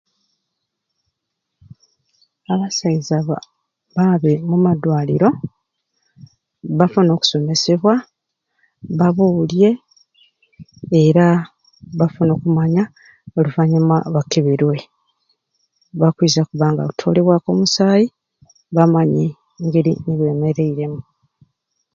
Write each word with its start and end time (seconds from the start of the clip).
Abasaiza 2.53 3.17
baba 3.27 3.37
baabe 3.95 4.31
mu 4.47 4.55
dwaliro 4.83 5.29
bafune 6.79 7.09
oku 7.13 7.25
somesebwa 7.29 7.93
babulye 8.99 9.69
era 11.03 11.25
bafune 11.99 12.31
okumanya 12.33 12.83
oluvanyuma 13.37 13.95
bakeberwe 14.15 14.77
bakwiza 15.99 16.41
kuba 16.49 16.65
nga 16.71 16.81
bakwiyibwaku 16.89 17.51
bamanye 18.75 19.25
engeri 19.61 19.91
gyebemerereimu 20.03 21.01